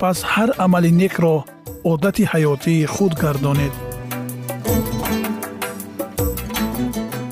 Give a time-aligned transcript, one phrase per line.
[0.00, 1.34] пас ҳар амали некро
[1.92, 3.74] одати ҳаётии худ гардонед.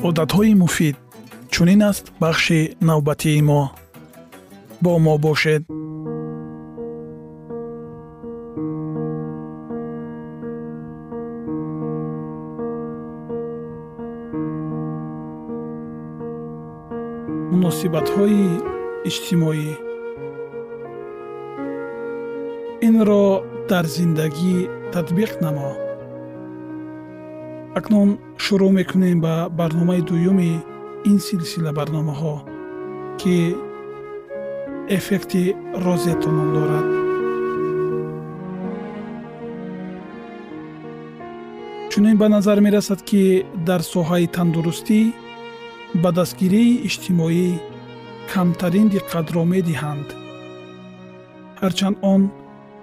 [0.08, 0.96] Одатҳои муфид
[1.52, 3.62] чунин аст бахши навбатии мо.
[4.82, 5.62] Бо мо бошед.
[17.52, 18.44] Муносибатҳои
[19.08, 19.91] иҷтимоӣ
[23.02, 24.56] инро дар зиндагӣ
[24.94, 25.70] татбиқ намо.
[27.78, 28.10] Акнун
[28.44, 30.52] шурӯъ мекунем ба барномаи дуюми
[31.10, 32.34] ин силсила барномаҳо
[33.20, 33.36] ки
[34.96, 35.44] эффекти
[35.84, 36.86] розето ном дорад.
[41.90, 43.22] Чунин ба назар мерасад ки
[43.68, 45.00] дар соҳаи тандурустӣ
[46.02, 47.48] ба дастгирии иҷтимоӣ
[48.32, 50.08] камтарин диққатро медиҳанд.
[51.62, 52.22] Ҳарчанд он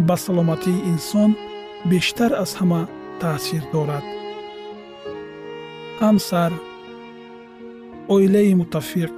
[0.08, 1.32] ба саломатии инсон
[1.92, 2.82] бештар аз ҳама
[3.22, 4.06] таъсир дорад.
[6.02, 6.52] Ҳамсар
[8.14, 9.16] оилаи муттафиқ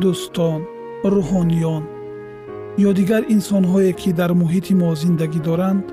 [0.00, 0.60] дӯстон
[1.14, 1.84] рӯҳониён
[2.88, 5.84] ё дигар инсонҳое ки дар муҳити мо зиндагӣ доранд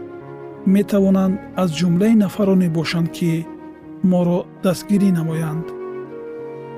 [0.75, 3.31] метавонанд аз ҷумлаи нафароне бошанд ки
[4.12, 5.66] моро дастгирӣ намоянд.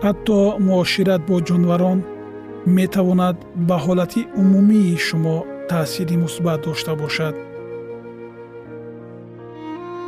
[0.06, 2.00] Ҳатто муошират бо ҷонварон
[2.78, 5.38] метавонад ба ҳолати умумии шумо
[5.72, 7.36] таъсири мусбат дошта бошад.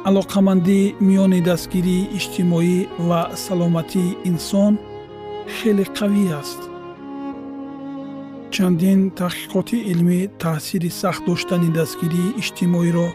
[0.09, 4.73] Алоқамандӣ миёни дастгирии иҷтимоӣ ва саломатии инсон
[5.55, 6.61] хеле қавӣ аст.
[8.53, 13.07] Чандин таҳқиқоти илмӣ таъсири сахт доштани дастгирии иҷтимоиро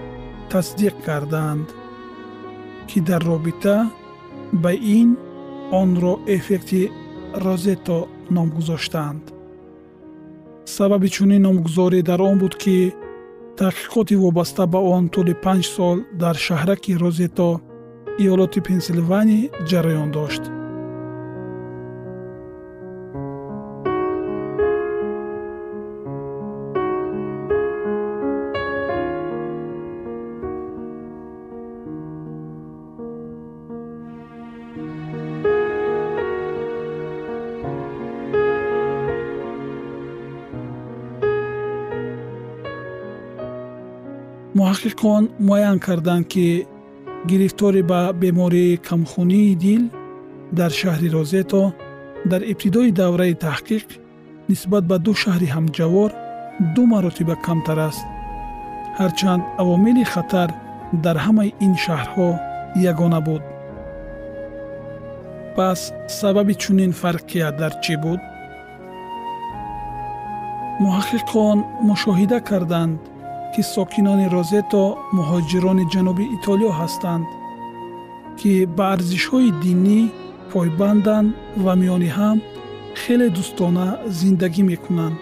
[0.53, 1.69] тасдиқ кардаанд
[2.89, 3.77] ки дар робита
[4.63, 5.09] ба ин
[5.81, 6.83] онро эффекти
[7.45, 7.99] розето
[8.35, 9.25] ном гузоштаанд
[10.77, 12.77] сабаби чунин номгузорӣ дар он буд ки
[13.59, 17.51] таҳқиқоти вобаста ба он тӯли панҷ сол дар шаҳраки розето
[18.23, 20.43] иёлоти пенсилвания ҷараён дошт
[44.79, 46.47] муҳаққиқон муайян карданд ки
[47.31, 49.83] гирифторӣ ба бемории камхунии дил
[50.59, 51.63] дар шаҳри розето
[52.31, 53.87] дар ибтидои давраи таҳқиқ
[54.51, 56.11] нисбат ба ду шаҳри ҳамҷавор
[56.75, 58.05] ду маротиба камтар аст.
[59.01, 60.51] ҳарчанд авомили хатар
[61.05, 62.29] дар ҳамаи ин шаҳрҳо
[62.91, 63.43] ягона буд.
[65.57, 65.81] пас
[66.19, 68.21] сабаби чунин фарқият дар чӣ буд?
[70.83, 71.59] муҳаққиқон
[71.89, 72.99] мушоҳида карданд
[73.53, 74.83] ки сокинони розето
[75.17, 77.27] муҳоҷирони ҷануби итолиё ҳастанд
[78.39, 80.01] ки ба арзишҳои динӣ
[80.53, 81.29] пойбанданд
[81.65, 82.39] ва миёни ҳам
[83.03, 83.87] хеле дӯстона
[84.19, 85.21] зиндагӣ мекунанд.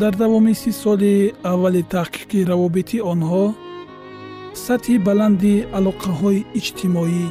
[0.00, 1.14] Дар давоми си соли
[1.52, 3.44] аввали таҳқиқи равобити онҳо
[4.66, 7.24] сатҳи баланди алоқаҳои иҷтимоӣ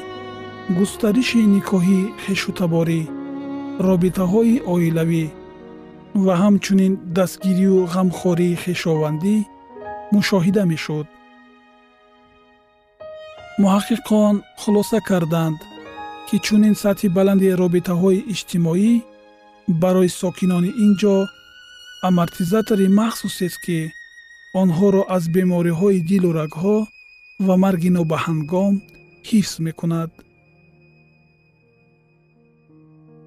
[0.77, 3.01] густариши никоҳи хешутаборӣ
[3.87, 5.25] робитаҳои оилавӣ
[6.23, 9.35] ва ҳамчунин дастгирию ғамхории хешовандӣ
[10.13, 11.07] мушоҳида мешуд.
[13.61, 15.59] муҳаққиқон хулоса карданд
[16.27, 18.93] ки чунин сатҳи баланди робитаҳои иҷтимоӣ
[19.81, 21.15] барои сокинони ин ҷо
[22.07, 23.79] амортизатори махсусест ки
[24.61, 26.77] онҳоро аз бемориҳои дилу рагҳо
[27.45, 28.73] ва марги нобаҳангом
[29.29, 30.11] ҳифз мекунад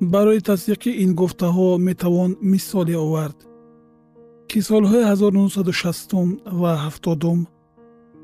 [0.00, 3.38] барои тасдиқи ин гуфтаҳо метавон мисоле овард
[4.48, 7.46] ки солҳои 1960 ва 70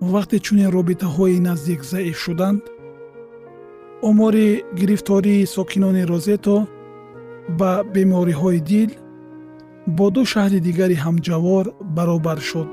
[0.00, 2.62] вақте чунин робитаҳои наздик заиф шуданд
[4.02, 6.66] омори гирифтории сокинони розето
[7.58, 8.90] ба бемориҳои дил
[9.96, 11.64] бо ду шаҳри дигари ҳамҷавор
[11.96, 12.68] баробар шуд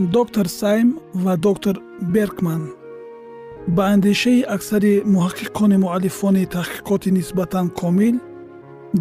[0.00, 2.62] доктор сайм ва доктор беркман
[3.68, 8.16] ба андешаи аксари муҳаққиқони муаллифони таҳқиқоти нисбатан комил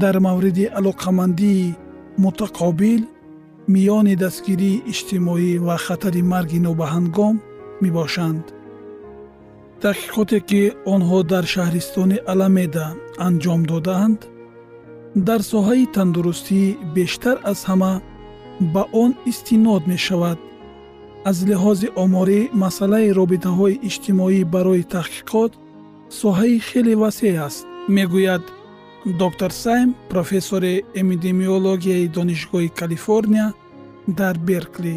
[0.02, 1.76] дар мавриди алоқамандии
[2.24, 3.02] мутақобил
[3.74, 7.36] миёни дастгирии иҷтимоӣ ва хатари марги нобаҳангом
[7.84, 8.46] мебошанд.
[9.84, 10.62] Таҳқиқоте ки
[10.94, 12.88] онҳо дар шаҳристони аламеда
[13.28, 14.20] анҷом додаанд
[15.28, 16.62] дар соҳаи тандурустӣ
[16.96, 17.94] бештар аз ҳама
[18.74, 20.40] ба он истинод мешавад
[21.30, 25.52] аз лиҳози оморӣ масъалаи робитаҳои иҷтимоӣ барои таҳқиқот
[26.22, 27.62] соҳаи хеле васеъ аст.
[27.96, 28.44] Мегӯяд
[29.22, 33.48] доктор сайм профессори эпидемиологияи донишгоҳи калифорния
[34.20, 34.96] дар беркли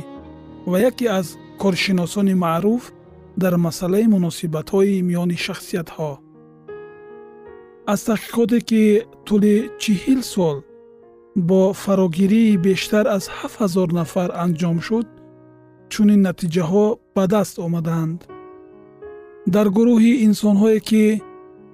[0.70, 1.26] ва яке аз
[1.62, 2.82] коршиносони маъруф
[3.42, 6.10] дар масъалаи муносибатҳои миёни шахсиятҳо.
[7.92, 8.82] Аз таҳқиқоте ки
[9.26, 10.56] тӯли чиҳил сол
[11.48, 15.06] бо фарогирии бештар аз ҳафт ҳазор нафар анҷом шуд
[15.92, 18.18] чунин натиҷаҳо ба даст омаданд.
[19.54, 21.04] Дар гурӯҳи инсонҳое ки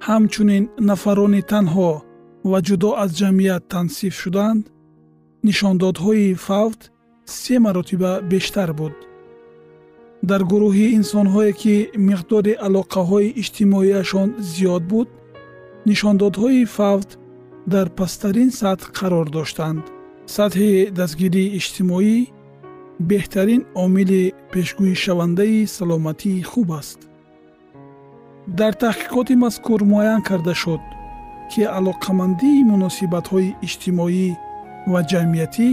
[0.06, 1.91] ҳамчунин нафарони танҳо
[2.50, 4.62] ва ҷудо аз ҷамъият тансиф шуданд
[5.47, 6.81] нишондодҳои фавт
[7.41, 8.94] се маротиба бештар буд.
[10.31, 11.75] Дар гурӯҳи инсонҳое ки
[12.08, 15.08] миқдори алоқаҳои иҷтимоияшон зиёд буд
[15.89, 17.10] нишондодҳои фавт
[17.72, 19.82] дар пасттарин сатҳ қарор доштанд.
[20.37, 22.17] Сатҳи дастгирии иҷтимоӣ
[23.00, 26.98] беҳтарин омили пешгӯишавандаи саломатии хуб аст.
[28.58, 30.82] Дар таҳқиқоти мазкур муайян карда шуд
[31.50, 34.28] ки алоқамандии муносибатҳои иҷтимоӣ
[34.93, 35.70] ва ҷамъиятӣ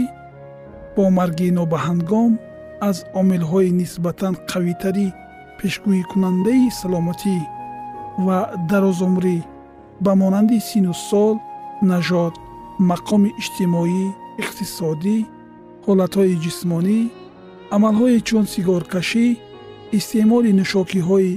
[0.96, 2.32] бо марги нобаҳангом
[2.89, 5.08] аз омилҳои нисбатан қавитари
[5.58, 7.38] пешгӯикунандаи саломатӣ
[8.25, 8.39] ва
[8.70, 9.38] дарозумрӣ
[10.03, 11.36] ба монанди сину сол
[11.89, 12.34] нажод
[12.89, 14.03] мақоми иҷтимоӣ
[14.41, 15.17] иқтисодӣ
[15.86, 17.00] ҳолатҳои ҷисмонӣ
[17.75, 19.27] амалҳое чун сигоркашӣ
[19.98, 21.32] истеъмоли нӯшокиҳои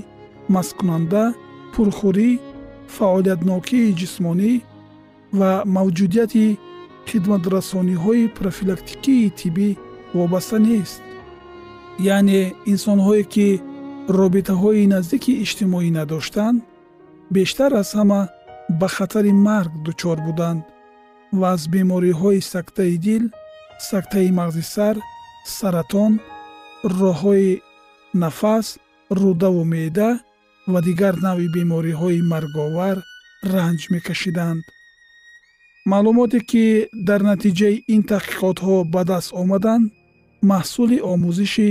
[0.55, 1.25] масткунанда
[1.73, 2.31] пурхӯрӣ
[2.97, 4.52] фаъолиятнокии ҷисмонӣ
[5.38, 6.47] ва мавҷудияти
[7.09, 9.69] хидматрасониҳои профилактикии тиббӣ
[10.19, 11.02] вобаста нест.
[12.14, 13.49] Яъне инсонҳое ки
[14.19, 16.59] робитаҳои наздики иҷтимоӣ надоштанд
[17.37, 18.21] бештар аз ҳама
[18.81, 20.62] ба хатари марг дучор буданд
[21.38, 23.25] ва аз бемориҳои сактаи дил
[23.79, 24.97] сактаи мағзи сар
[25.59, 26.13] саратон
[26.99, 27.61] роҳҳои
[28.23, 28.67] нафас
[29.21, 30.11] рӯдаву меъда
[30.73, 32.97] ва дигар навъи бемориҳои марговар
[33.55, 34.63] ранҷ мекашиданд.
[35.91, 36.65] Маълумоте ки
[37.09, 39.85] дар натиҷаи ин таҳқиқотҳо ба даст омаданд
[40.51, 41.71] маҳсули омӯзиши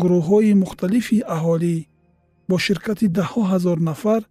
[0.00, 1.76] гурӯҳҳои мухталифи аҳолӣ
[2.48, 4.22] бо ширкати даҳҳо ҳазор нафар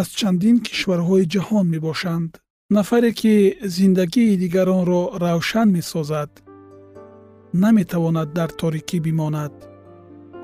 [0.00, 2.30] аз чандин кишварҳои ҷаҳон мебошанд
[2.70, 6.30] нафаре ки зиндагии дигаронро равшан месозад
[7.52, 9.52] наметавонад дар торикӣ бимонад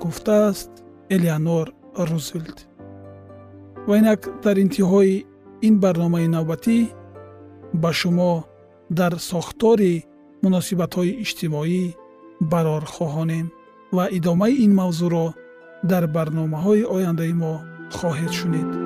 [0.03, 0.71] гуфтааст
[1.15, 1.67] элеонор
[2.09, 2.59] рузвелт
[3.87, 5.25] ва инак дар интиҳои
[5.67, 6.79] ин барномаи навбатӣ
[7.83, 8.33] ба шумо
[8.99, 9.95] дар сохтори
[10.43, 11.83] муносибатҳои иҷтимоӣ
[12.53, 13.47] барор хоҳонем
[13.97, 15.27] ва идомаи ин мавзӯъро
[15.91, 17.55] дар барномаҳои ояндаи мо
[17.99, 18.86] хоҳед шунид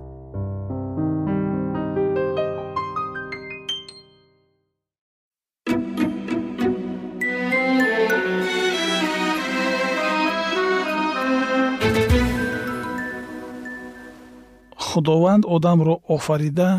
[14.91, 16.69] худованд одамро офарида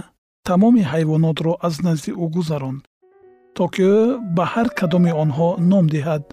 [0.49, 2.83] тамоми ҳайвонотро аз назди ӯ гузаронд
[3.57, 3.99] то ки ӯ
[4.37, 6.25] ба ҳар кадоми онҳо ном диҳад.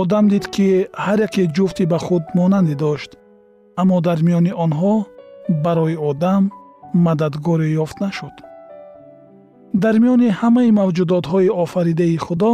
[0.00, 0.68] Одам дид ки
[1.04, 3.10] ҳар яке ҷуфти ба худ монандӣ дошт
[3.80, 4.94] аммо дар миёни онҳо
[5.64, 6.42] барои одам
[7.06, 8.34] мададгоре ёфт нашуд.
[9.82, 12.52] Дар миёни ҳамаи мавҷудотҳои офаридаи худо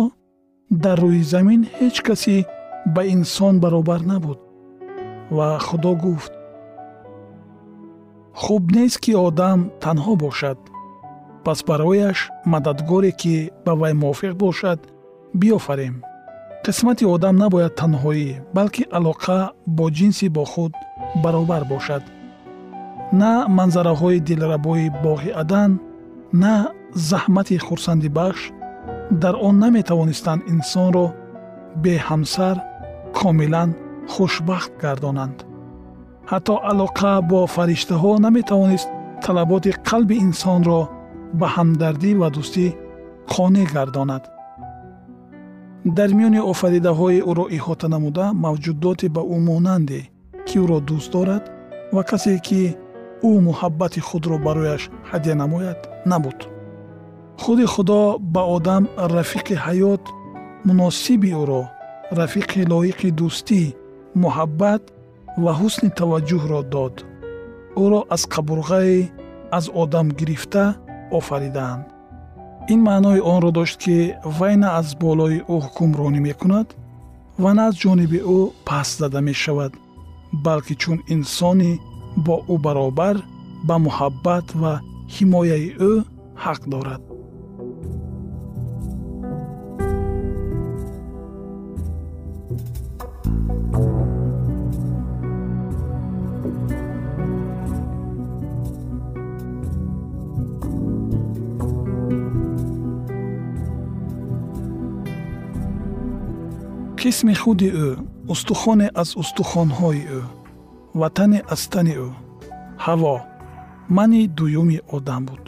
[0.84, 2.36] дар рӯи замин ҳеҷ касе
[2.94, 4.38] ба инсон баробар набуд
[5.36, 6.32] ва худо гуфт
[8.42, 10.58] хуб нест ки одам танҳо бошад.
[11.44, 12.18] Пас барояш
[12.52, 14.78] мададгоре ки ба вай мувофиқ бошад
[15.40, 15.94] биёфарем.
[16.64, 19.40] Қисмати одам набояд танҳоӣ балки алоқа
[19.76, 20.72] бо ҷинси бо худ
[21.22, 22.02] баробар бошад.
[23.20, 25.70] На манзараҳои дилрабои боғи адан
[26.42, 26.54] на
[27.10, 28.42] заҳмати хурсандибахш
[29.22, 31.06] дар он наметавонистанд инсонро
[31.84, 32.56] беҳамсар
[33.18, 33.70] комилан
[34.12, 35.38] хушбахт гардонанд
[36.30, 38.88] ҳатто алоқа бо фариштаҳо наметавонист
[39.24, 40.80] талаботи қалби инсонро
[41.38, 42.66] ба ҳамдардӣ ва дӯстӣ
[43.32, 44.24] қонеъ гардонад.
[45.96, 50.00] Дар миёни офаридаҳои ӯро иҳота намуда мавҷудоте ба ӯ монанде
[50.46, 51.44] ки ӯро дӯст дорад
[51.94, 52.60] ва касе ки
[53.28, 55.80] ӯ муҳаббати худро барояш ҳадя намояд
[56.10, 56.38] набуд.
[57.42, 58.00] Худи худо
[58.34, 58.82] ба одам
[59.16, 60.04] рафиқи ҳаёт
[60.66, 61.62] муносиби ӯро
[62.20, 63.62] рафиқи лоиқи дӯстӣ
[64.22, 64.82] муҳаббат
[65.42, 66.94] ва ҳусни таваҷҷӯҳро дод.
[67.84, 68.98] Ӯро аз қабурғае
[69.58, 70.64] аз одам гирифта
[71.18, 71.84] офаридаанд
[72.72, 76.68] ин маънои онро дошт ки вай на аз болои ӯ ҳукмронӣ мекунад
[77.42, 79.72] ва на аз ҷониби ӯ паст зада мешавад
[80.44, 81.72] балки чун инсони
[82.26, 83.16] бо ӯ баробар
[83.68, 84.72] ба муҳаббат ва
[85.14, 85.92] ҳимояи ӯ
[86.44, 87.02] ҳақ дорад
[107.06, 107.88] қисми худи ӯ
[108.32, 110.20] устухоне аз устухонҳои ӯ
[111.00, 112.08] ва тане аз тани ӯ.
[112.84, 113.16] Ҳаво
[113.96, 115.44] мани дуюми одам буд.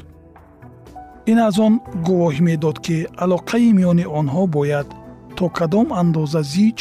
[1.31, 1.75] Ин аз он
[2.07, 4.89] гувоҳӣ медод ки алоқаи миёни онҳо бояд
[5.37, 6.79] то кадом андоза зич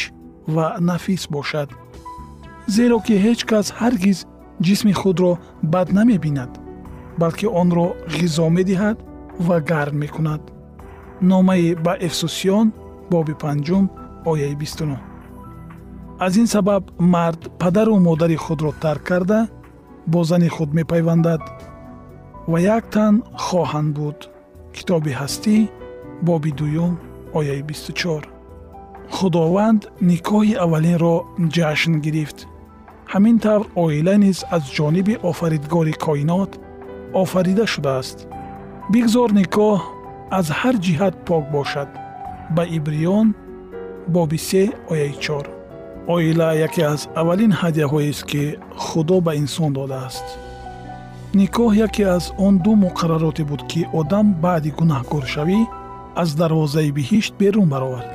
[0.54, 1.68] ва нафис бошад.
[2.74, 4.18] Зеро ки ҳеҷ кас ҳаргиз
[4.66, 5.32] ҷисми худро
[5.72, 6.52] бад намебинад
[7.20, 8.96] балки онро ғизо медиҳад
[9.46, 10.42] ва гарм мекунад.
[11.30, 12.66] Номаи ба эфсусиён
[13.12, 13.86] боби панҷум
[14.30, 14.98] ояи бистунӯ
[16.24, 19.40] аз ин сабаб мард падару модари худро тарк карда
[20.12, 21.42] бо зани худ мепайвандад
[22.50, 23.14] ва як тан
[23.46, 24.18] хоҳанд буд.
[24.76, 25.56] Китоби ҳастӣ
[26.26, 26.92] боби дуюм
[27.38, 28.22] ояи бисту чор
[29.16, 31.16] худованд никоҳи аввалинро
[31.56, 32.38] ҷашн гирифт.
[33.12, 36.52] Ҳамин тавр оила низ аз ҷониби офаридгори коинот
[37.22, 38.18] офарида шудааст.
[38.92, 39.78] Бигзор никоҳ
[40.38, 41.88] аз ҳар ҷиҳат пок бошад.
[42.56, 43.28] Ба ибриён
[44.08, 45.44] боби се ояи чор.
[46.08, 50.26] Оила яке аз аввалин ҳадияҳоест ки худо ба инсон додааст.
[51.34, 55.60] Никоҳ яке аз он ду муқаррароте буд ки одам баъди гунаҳкоршавӣ
[56.22, 58.10] аз дарвозаи биҳишт берун баровард.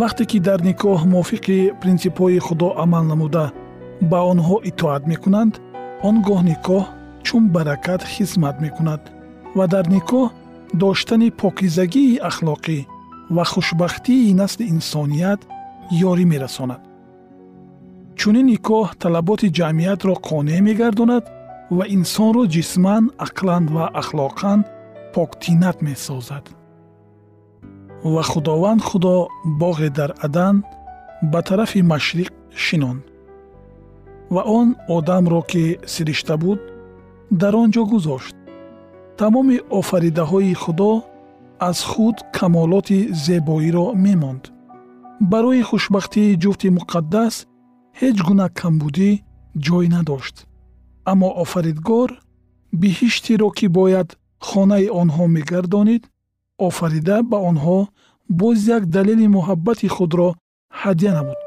[0.00, 3.46] Вақте ки дар никоҳ мувофиқи принсипҳои худо амал намуда
[4.10, 5.54] ба онҳо итоат мекунанд
[6.08, 6.84] он гоҳ никоҳ
[7.26, 9.02] чун баракат хизмат мекунад
[9.56, 10.24] ва дар никоҳ
[10.82, 12.78] доштани покизагии ахлоқӣ
[13.36, 15.40] ва хушбахтии насли инсоният
[16.10, 16.82] ёрӣ мерасонад.
[18.18, 21.24] Чунин никоҳ талаботи ҷамъиятро қонеъ мегардонад
[21.76, 24.60] ва инсонро ҷисман ақлан ва ахлоқан
[25.14, 26.44] поктинат месозад.
[28.14, 29.14] Ва худованд худо
[29.60, 30.56] боғе дар адан
[31.32, 32.30] ба тарафи машриқ
[32.64, 33.02] шинонд
[34.34, 36.60] ва он одамро ки сиришта буд
[37.40, 38.36] дар он ҷо гузошт.
[39.18, 40.92] Тамоми офаридаҳои худо
[41.68, 44.44] аз худ камолоти зебоиро мемонд.
[45.30, 47.34] Барои хушбахтии ҷуфти муқаддас
[48.00, 49.10] ҳеҷ гуна камбудӣ
[49.66, 50.36] ҷой надошт.
[51.10, 52.10] Аммо офаридгор
[52.80, 54.08] биҳиштиро ки бояд
[54.48, 56.02] хонаи онҳо мегардонид
[56.68, 57.78] офарида ба онҳо
[58.40, 60.28] боз як далели муҳаббати худро
[60.80, 61.38] ҳадя намуд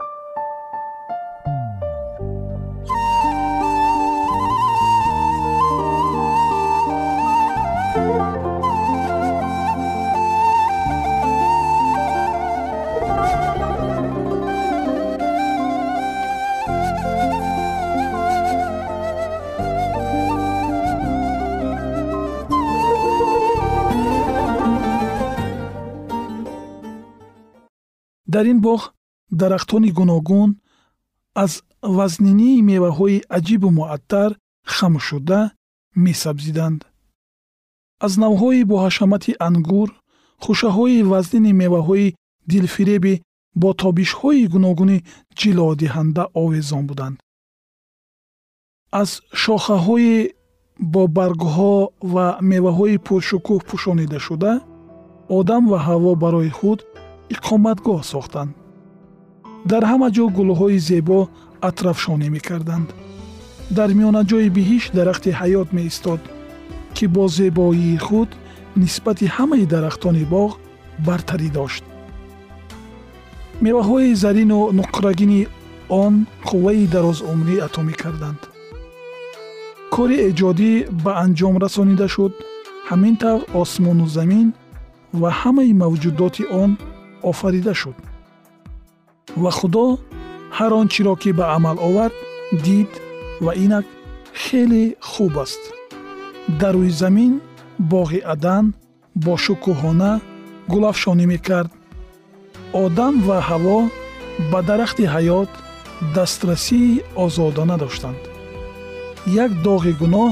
[28.35, 28.81] дар ин боғ
[29.41, 30.49] дарахтони гуногун
[31.43, 31.51] аз
[31.97, 34.29] вазнинии меваҳои аҷибу муаттар
[34.75, 35.39] хамшуда
[36.05, 36.79] месабзиданд.
[38.05, 39.89] Аз навъҳои боҳашамати ангур
[40.43, 42.13] хушаҳои вазнини меваҳои
[42.51, 43.13] дилфиреби
[43.61, 44.97] бо тобишҳои гуногуни
[45.39, 47.17] ҷилодиҳанда овезон буданд.
[49.01, 49.09] Аз
[49.43, 50.15] шохаҳои
[50.93, 51.75] бо баргҳо
[52.13, 54.51] ва меваҳои пуршукӯҳ пӯшонидашуда
[55.37, 56.79] одам ва ҳаво барои худ
[57.33, 58.51] иқоматгоҳ сохтанд.
[59.71, 61.19] Дар ҳама ҷо гулҳои зебо
[61.69, 62.89] атрафшонӣ мекарданд.
[63.77, 66.21] Дар миёнаҷои биҳишт дарахти ҳаёт меистод
[66.95, 68.29] ки бо зебоии худ
[68.81, 70.51] нисбати ҳамаи дарахтони боғ
[71.07, 71.83] бартарӣ дошт.
[73.65, 75.41] Меваҳои зарину нуқрагини
[76.03, 76.13] он
[76.47, 78.41] қувваи дарозумрӣ ато мекарданд
[79.95, 80.71] кори эҷодӣ
[81.03, 82.33] ба анҷом расонида шуд.
[82.89, 84.47] Ҳамин тавр осмону замин
[85.21, 86.71] ва ҳамаи мавҷудоти он
[87.31, 87.97] офарида шуд.
[89.41, 89.85] Ва худо
[90.57, 92.15] ҳар он чиро ки ба амал овард
[92.65, 92.91] дид
[93.45, 93.85] ва инак
[94.41, 95.61] хеле хуб аст.
[96.59, 97.33] Дар рӯи замин
[97.91, 98.65] боғи адан
[99.25, 100.11] бо шукӯҳона
[100.71, 101.71] гулафшонӣ мекард.
[102.83, 103.79] Одам ва ҳаво
[104.51, 105.51] ба дарахти ҳаёт
[106.15, 108.21] дастрасии озодона доштанд.
[109.43, 110.31] Як доғи гуноҳ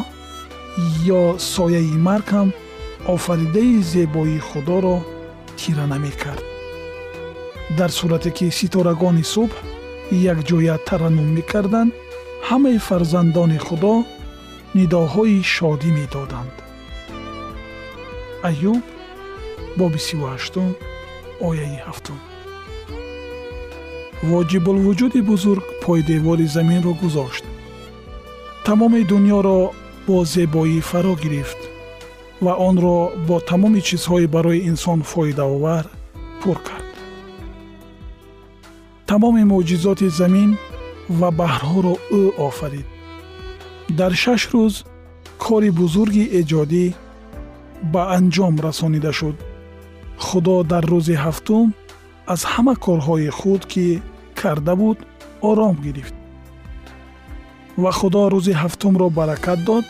[1.20, 2.50] ё сояи марг ҳам
[3.16, 4.98] офаридаи зебоии худоро
[5.60, 6.53] тира намекард
[7.78, 9.52] дар сурате ки ситорагони субҳ
[10.34, 11.92] якҷоя тараннум мекарданд
[12.50, 13.96] ҳамаи фарзандони худо
[14.78, 16.56] нидоҳои шодӣ медоданд
[18.50, 18.84] аюб
[19.80, 20.70] боби сивҳаштум
[21.50, 22.20] ояи ҳафтум
[24.32, 27.46] воҷибулвуҷуди бузург пойдевори заминро гузошт
[28.68, 29.60] тамоми дуньёро
[30.08, 31.62] бо зебоӣ фаро гирифт
[32.44, 32.98] ва онро
[33.28, 35.86] бо тамоми чизҳои барои инсон фоидаовар
[36.42, 36.83] пур кард
[39.14, 40.50] тамоми мӯъҷизоти замин
[41.20, 42.88] ва баҳрҳоро ӯ офарид.
[44.00, 44.76] Дар шаш рӯз
[45.44, 46.86] кори бузурги эҷодӣ
[47.94, 49.38] ба анҷом расонида шуд.
[50.26, 51.68] Худо дар рӯзи ҳафтум
[52.34, 53.86] аз ҳама корҳои худ ки
[54.40, 54.98] карда буд
[55.50, 56.16] ором гирифт.
[57.82, 59.86] Ва худо рӯзи ҳафтумро баракат дод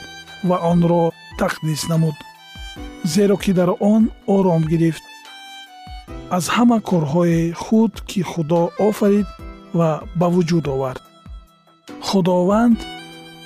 [0.50, 1.04] ва онро
[1.42, 2.18] тақдис намуд
[3.14, 4.02] зеро ки дар он
[4.36, 5.04] ором гирифт
[6.36, 9.28] аз ҳама корҳои худ ки худо офарид
[9.78, 11.04] ва ба вуҷуд овард.
[12.08, 12.80] Худованд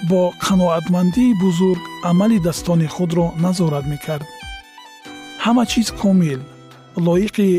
[0.10, 4.28] бо қаноатмандии бузург амалидастони худро назорат мекард.
[5.44, 6.42] Ҳама чиз комил
[7.06, 7.50] лоиқи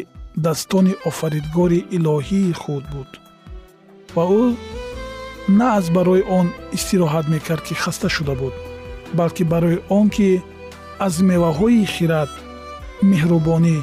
[0.46, 3.10] дастони офаридгори илоҳии худ буд.
[4.14, 4.44] Ва ӯ
[5.58, 8.54] на аз барои он истироҳат мекард ки хаста шуда буд
[9.18, 10.28] балки барои он ки
[11.06, 12.30] аз меваҳои хирад
[13.10, 13.76] меҳрубонӣ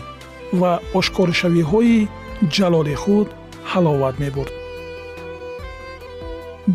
[0.62, 2.08] ва ошкоршавиҳои
[2.56, 3.28] ҷалоли худ
[3.72, 4.54] ҳаловат мебурд.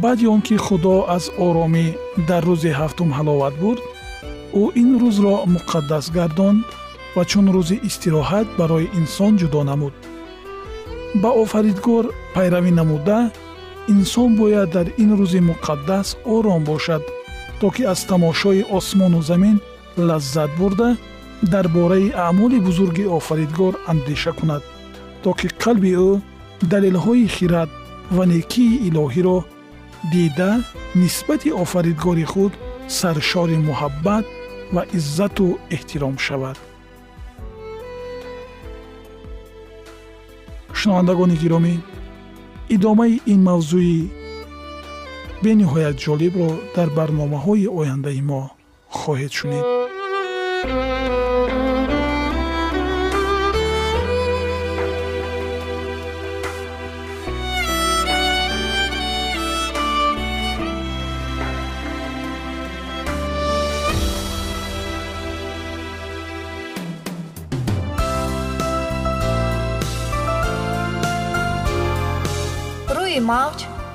[0.03, 1.87] Баъди он ки худо аз оромӣ
[2.29, 3.83] дар рӯзи ҳафтум ҳаловат бурд
[4.63, 6.61] ӯ ин рӯзро муқаддас гардонд
[7.17, 9.95] ва чун рӯзи истироҳат барои инсон ҷудо намуд.
[11.23, 13.21] Ба офаридгор пайравӣ намуда
[13.95, 17.03] инсон бояд дар ин рӯзи муқаддас ором бошад
[17.61, 19.57] то ки аз тамошои осмону замин
[20.09, 20.89] лаззат бурда
[21.43, 24.63] дар бораи аъмоли бузурги офаридгор андеша кунад
[25.23, 26.11] то ки қалби ӯ
[26.73, 27.71] далелҳои хирад
[28.17, 29.39] ва некии илоҳиро
[30.13, 30.51] дида
[30.95, 32.53] нисбати офаридгори худ
[32.89, 34.25] саршори муҳаббат
[34.75, 36.59] ва иззату эҳтиром шавад.
[40.79, 41.75] Шунавандагони гиромӣ
[42.75, 43.99] идомаи ин мавзӯи
[45.45, 48.43] бениҳоят ҷолибро дар барномаҳои ояндаи мо
[48.99, 49.67] хоҳед шунид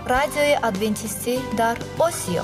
[0.05, 2.43] мавҷ радиои адвентистӣ дар осиё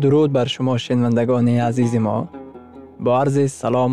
[0.00, 2.28] дуруд бар шумо шунавандагони азизи мо
[3.04, 3.92] бо арзи салом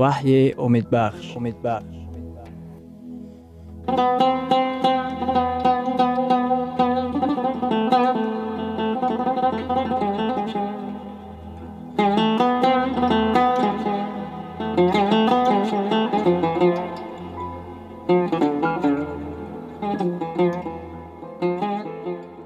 [0.00, 1.26] ваҳйи умедбахш.
[1.38, 1.94] Умедбахш.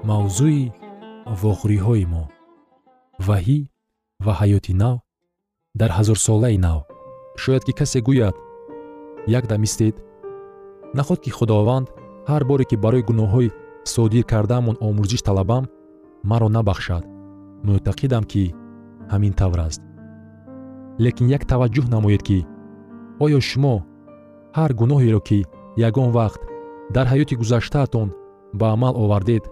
[0.09, 0.63] Мавзӯи
[1.41, 2.23] вохӯриҳои мо.
[3.27, 3.59] Ваҳӣ
[4.25, 4.97] ва ҳаёти нав
[5.79, 6.81] дар ҳазорсолаи нав
[7.43, 8.35] шояд ки касе гӯяд
[9.39, 9.95] якдам истед
[10.97, 11.87] наход ки худованд
[12.29, 13.53] ҳар боре ки барои гуноҳҳои
[13.93, 15.65] содир кардаамон омӯзиш талабам
[16.29, 17.03] маро набахшад.
[17.65, 18.43] Мӯътақидам ки
[19.11, 19.81] ҳамин тавр аст.
[21.03, 22.39] Лекин як таваҷҷӯҳ намоед ки
[23.25, 23.75] оё шумо
[24.57, 25.39] ҳар гуноҳеро ки
[25.87, 26.41] ягон вақт
[26.95, 28.07] дар ҳаёти гузаштаатон
[28.59, 29.43] ба амал овардед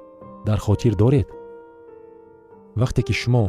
[0.48, 1.28] дар хотир доред?
[2.82, 3.46] Вақте ки шумо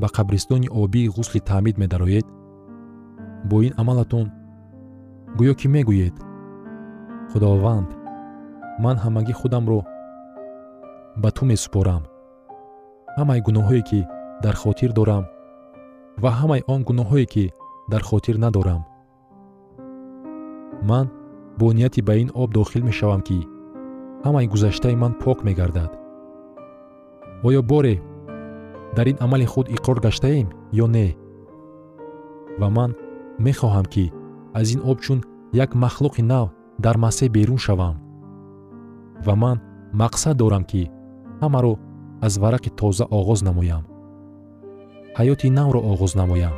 [0.00, 2.26] ба қабристони обии ғусли таъмид медароед
[3.44, 4.26] бо ин амалатон
[5.38, 6.16] гӯё ки мегӯед
[7.30, 7.88] худованд
[8.84, 9.80] ман ҳамагӣ худамро
[11.22, 12.02] ба ту месупорам.
[13.16, 14.00] Ҳамаи гуноҳҳое ки
[14.44, 15.24] дар хотир дорам
[16.22, 17.44] ва ҳамаи он гуноҳҳое ки
[17.92, 18.82] дар хотир надорам.
[20.88, 21.06] Ман
[21.58, 23.38] бо нияти ба ин об дохил мешавам ки
[24.24, 25.92] ҳамаи гузаштаи ман пок мегардад.
[27.46, 27.94] Оё боре
[28.96, 30.48] дар ин амали худ иқрор гаштаем
[30.84, 31.08] ё не?
[32.60, 32.90] Ва ман
[33.38, 34.12] мехоҳам ки
[34.58, 35.20] аз ин об чун
[35.52, 36.46] як махлуқи нав
[36.78, 37.96] дар масеҳ берун шавам.
[39.26, 39.58] Ва ман
[40.00, 40.90] мақсад дорам ки
[41.42, 41.74] ҳамаро
[42.26, 43.84] аз варақи тоза оғоз намоям.
[45.18, 46.54] Ҳаёти навро оғоз намоям.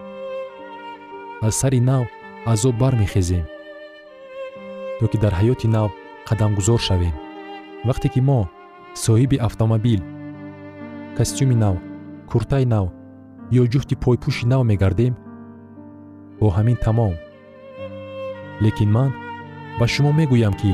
[1.47, 2.05] Аз сари нав
[2.47, 3.45] аз об бармехезем.
[4.99, 5.91] То ки дар ҳаёти нав
[6.29, 7.15] қадамгузор шавем.
[7.87, 8.41] Вақте ки мо
[9.05, 10.01] соҳиби автомобил
[11.17, 11.77] костюми нав
[12.31, 12.87] куртаи нав
[13.61, 15.15] ё ҷуфти пойпӯши нав мегардем
[16.41, 17.15] бо ҳамин тамом.
[18.65, 19.11] Лекин ман
[19.79, 20.73] ба шумо мегӯям ки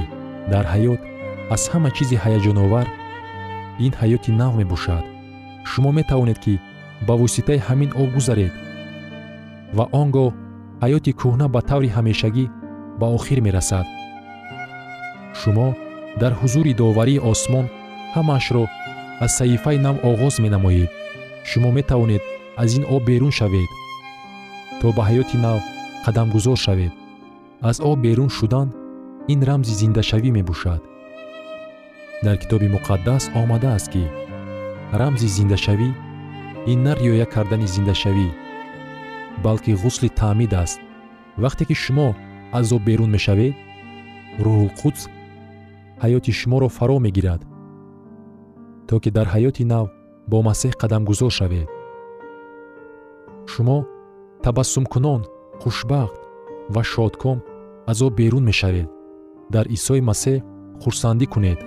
[0.52, 1.00] дар ҳаёт
[1.54, 2.86] аз ҳама чизи ҳаяҷоновар
[3.86, 5.04] ин ҳаёти нав мебошад.
[5.70, 6.54] Шумо метавонед ки
[7.06, 8.52] ба воситаи ҳамин об гузаред
[9.76, 10.30] ва он гоҳ
[10.82, 12.44] ҳаёти кӯҳна ба таври ҳамешагӣ
[13.00, 13.86] ба охир мерасад.
[15.40, 15.68] Шумо
[16.20, 17.66] дар ҳузури доварии осмон
[18.14, 18.64] ҳамаашро
[19.24, 20.90] аз саҳифаи нав оғоз менамоед.
[21.50, 22.22] Шумо метавонед
[22.62, 23.70] аз ин об берун шавед
[24.84, 25.60] то ба ҳаёти нав
[26.04, 26.92] қадамгузор шавед.
[27.68, 28.68] Аз об берун шудан
[29.32, 30.82] ин рамзи зиндашавӣ мебошад.
[32.24, 34.04] Дар китоби муқаддас омадааст ки
[35.00, 35.88] рамзи зиндашавӣ
[36.72, 38.28] ин на риоя кардани зиндашавӣ
[39.44, 40.78] балки ғусли таъмид аст.
[41.42, 42.08] Вақте ки шумо
[42.52, 43.54] аз об берун мешавед
[44.44, 45.02] рӯҳулқудс
[46.02, 47.42] ҳаёти шуморо фаро мегирад
[48.88, 49.86] то ки дар ҳаёти нав
[50.30, 51.68] бо масеҳ қадамгузор шавед.
[53.52, 53.78] Шумо
[54.44, 55.22] табассумкунон
[55.60, 56.20] хушбахт
[56.74, 57.38] ва шодком
[57.86, 58.88] аз об берун мешавед.
[59.54, 60.42] Дар исои масеҳ
[60.82, 61.60] хурсандӣ кунед.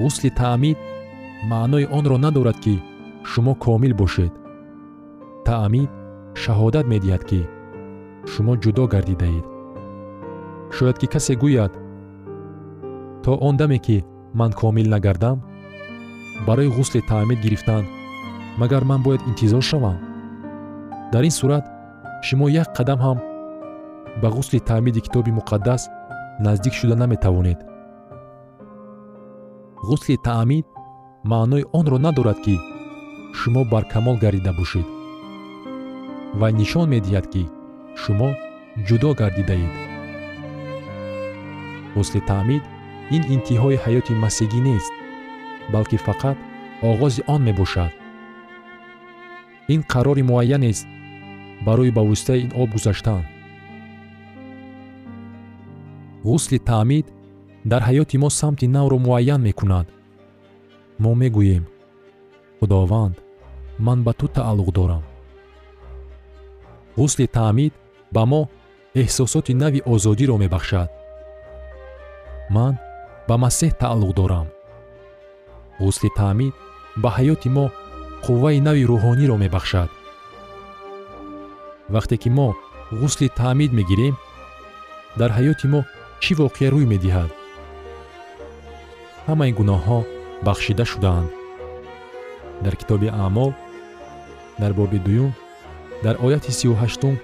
[0.00, 0.78] Ғусли таъмид
[1.50, 2.74] маънои онро надорад ки
[3.30, 4.32] шумо комил бошед.
[5.46, 5.90] Таъмид
[6.42, 7.40] шаҳодат медиҳад ки
[8.30, 9.44] шумо ҷудо гардидаед
[10.76, 11.72] шояд ки касе гӯяд
[13.24, 13.96] то он даме ки
[14.38, 15.38] ман комил нагардам
[16.46, 17.84] барои ғусли таъмид гирифтан
[18.60, 19.98] магар ман бояд интизор шавам?
[21.12, 21.64] Дар ин сурат
[22.26, 23.18] шумо як қадам ҳам
[24.20, 25.82] ба ғусли таъмиди китоби муқаддас
[26.44, 27.60] наздик шуда наметавонед.
[29.88, 30.66] Ғусли таъмид
[31.24, 32.56] маънои онро надорад ки
[33.38, 34.86] шумо баркамол гардида бошед
[36.40, 37.42] вай нишон медиҳад ки
[38.02, 38.28] шумо
[38.86, 39.72] ҷудо гардидаед
[41.96, 42.62] ғусли таъмид
[43.16, 44.92] ин интиҳои ҳаёти масеҳӣ нест
[45.72, 46.38] балки фақат
[46.90, 47.92] оғози он мебошад.
[49.74, 50.86] Ин қарори муайянест
[51.66, 53.24] барои ба воситаи ин об гузаштан
[56.24, 57.06] ғусли таъмид
[57.64, 59.86] дар ҳаёти мо самти навро муайян мекунад.
[61.02, 61.64] Мо мегӯем
[62.58, 63.16] худованд
[63.86, 65.02] ман ба ту тааллуқ дорам
[66.98, 67.72] ғусли таъмид
[68.14, 68.42] ба мо
[68.94, 70.88] эҳсосоти нави озодиро мебахшад.
[72.50, 72.74] Ман
[73.28, 74.46] ба масеҳ тааллуқ дорам.
[75.80, 76.54] Ғусли таъмид
[77.02, 77.66] ба ҳаёти мо
[78.24, 79.88] қувваи нави рӯҳониро мебахшад
[81.94, 82.48] вақте ки мо
[83.00, 84.14] ғусли таъмид мегирем
[85.18, 85.80] дар ҳаёти мо
[86.22, 87.30] чӣ воқеа рӯй медиҳад?
[89.26, 89.98] Ҳамаи гуноҳҳо
[90.46, 91.30] бахшида шудаанд.
[92.64, 93.52] Дар китоби аъмол
[94.60, 95.32] дар боби дуюм
[96.04, 97.14] дар ояти сию ҳаштум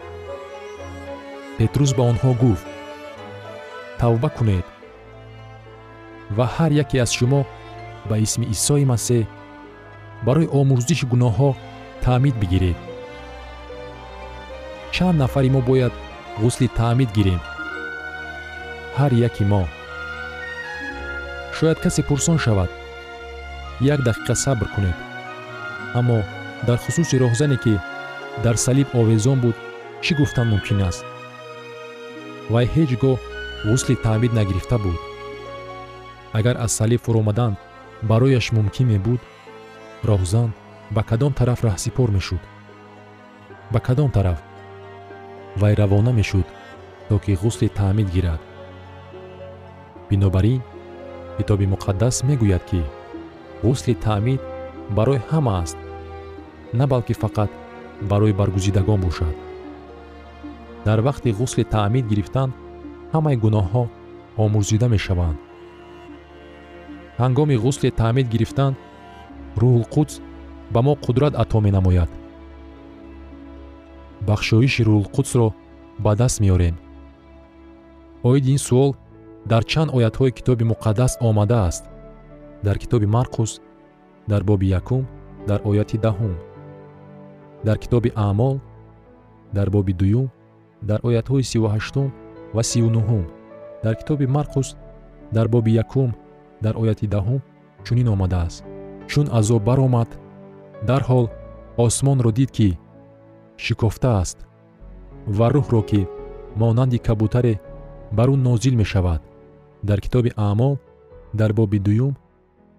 [1.58, 2.66] петрус ба онҳо гуфт
[4.00, 4.66] тавба кунед.
[6.36, 7.40] Ва ҳар яке аз шумо
[8.08, 9.24] ба исми исои масеҳ
[10.26, 11.50] барои омӯзиши гуноҳҳо
[12.04, 12.78] таъмид бигиред
[14.96, 15.92] чанд нафари мо бояд
[16.40, 17.40] ғусли таъмид гирем.
[18.96, 19.62] Ҳар яки мо.
[21.56, 22.70] Шояд касе пурсон шавад.
[23.80, 24.96] Як дақиқа сабр кунед.
[25.98, 26.18] Аммо
[26.66, 27.74] дар хусуси роҳзане ки
[28.44, 29.56] дар салиб овезон буд
[30.04, 31.04] чӣ гуфтан мумкин аст?
[32.52, 33.18] Вай ҳеҷ гоҳ
[33.68, 34.98] ғусли таъмид нагирифта буд.
[36.38, 37.52] Агар аз салиб фуромадан
[38.10, 39.20] барояш мумкин мебуд
[40.08, 40.48] роҳзан
[40.94, 42.42] ба кадом тараф раҳсипор мешуд.
[43.72, 44.38] Ба кадом тараф
[45.56, 46.46] вай равона мешуд
[47.08, 48.40] то ки ғусли таъмид гирад.
[50.10, 50.62] Бинобар ин
[51.36, 52.82] китоби муқаддас мегӯяд ки
[53.62, 54.40] ғусли таъмид
[54.90, 55.78] барои ҳама аст
[56.72, 57.50] на балки фақат
[58.02, 59.34] барои баргузидагон бошад.
[60.84, 62.52] Дар вақти ғусли таъмид гирифтан
[63.12, 63.84] ҳамаи гуноҳҳо
[64.44, 65.38] омӯзида мешаванд.
[67.18, 68.72] Ҳангоми ғусли таъмид гирифтан
[69.60, 70.14] рӯҳулқудс
[70.72, 72.10] ба мо қудрат ато менамояд
[74.28, 75.48] бахшоиши рӯҳулқудсро
[76.04, 76.76] ба даст меорем.
[78.22, 78.90] Оиди ин суол
[79.50, 81.84] дар чанд оятҳои китоби муқаддас омадааст
[82.66, 83.60] дар китоби марқус
[84.30, 85.04] дар боби якум
[85.48, 86.34] дар ояти даҳум.
[87.66, 88.60] Дар китоби аъмол
[89.56, 90.28] дар боби дуюм
[90.82, 92.08] дар оятҳои сиву ҳаштум
[92.54, 93.24] ва сиву нуҳум
[93.84, 94.68] дар китоби марқус
[95.36, 96.10] дар боби якум
[96.64, 97.40] дар ояти даҳум
[97.84, 98.64] чунин омадааст
[99.10, 100.08] чун азоб баромад
[100.88, 101.26] дарҳол
[101.84, 102.78] осмонро дид ки
[103.64, 104.38] шикофта аст
[105.36, 106.00] ва рӯҳро ки
[106.60, 107.54] монанди кабутаре
[108.16, 109.20] бар ӯ нозил мешавад
[109.88, 110.74] дар китоби аъмол
[111.40, 112.14] дар боби дуюм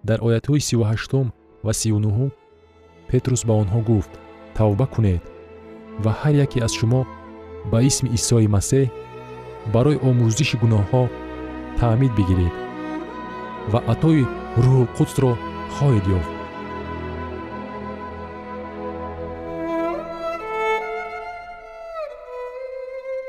[0.08, 1.26] дар оятҳои сиву ҳаштум
[1.66, 2.30] ва сиву нуҳум
[3.10, 4.12] петрус ба онҳо гуфт
[4.56, 5.22] тавба кунед
[6.04, 7.02] ва ҳар яке аз шумо
[7.70, 8.86] ба исми исои масеҳ
[9.74, 11.02] барои омӯзиши гуноҳҳо
[11.78, 12.54] таъмид бигиред
[13.72, 14.22] ва атои
[14.62, 15.32] рӯҳулқудсро
[15.76, 16.37] хоҳед ёфт